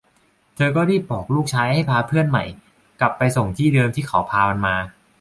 [0.55, 2.43] เธอก็รีบบอกลูกชายให้พาเพื่อนใหม่
[2.99, 4.75] กลับไปส่งที่เดิมที่เขาพามันมา